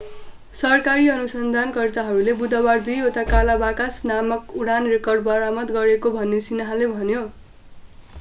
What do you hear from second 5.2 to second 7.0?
बरामद गरेको भनेर सिन्ह्वाले